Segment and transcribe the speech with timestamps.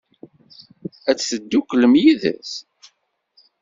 [1.09, 2.51] Ad tedduklem yid-s?